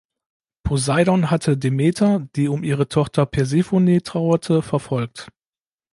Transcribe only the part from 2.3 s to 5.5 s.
die um ihre Tochter Persephone trauerte, verfolgt.